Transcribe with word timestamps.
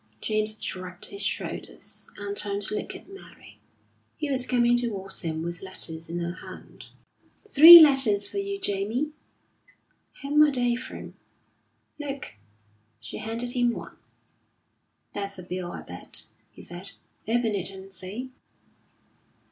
James 0.19 0.57
shrugged 0.59 1.05
his 1.05 1.21
shoulders, 1.21 2.09
and 2.17 2.35
turned 2.35 2.63
to 2.63 2.73
look 2.73 2.95
at 2.95 3.07
Mary, 3.07 3.59
who 4.19 4.31
was 4.31 4.47
coming 4.47 4.75
towards 4.75 5.21
him 5.21 5.43
with 5.43 5.61
letters 5.61 6.09
in 6.09 6.17
her 6.17 6.37
hand. 6.47 6.87
"Three 7.47 7.77
letters 7.79 8.27
for 8.27 8.39
you, 8.39 8.59
Jamie!" 8.59 9.11
"Whom 10.23 10.41
are 10.41 10.49
they 10.51 10.73
from?" 10.75 11.13
"Look." 11.99 12.33
She 12.99 13.17
handed 13.17 13.51
him 13.51 13.73
one. 13.73 13.99
"That's 15.13 15.37
a 15.37 15.43
bill, 15.43 15.71
I 15.71 15.83
bet," 15.83 16.25
he 16.51 16.63
said. 16.63 16.93
"Open 17.27 17.53
it 17.53 17.69
and 17.69 17.93
see." 17.93 18.31